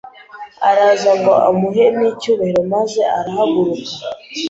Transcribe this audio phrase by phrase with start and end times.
[0.69, 3.93] araza ngo amuhe n’icyubaro maze arahaguruka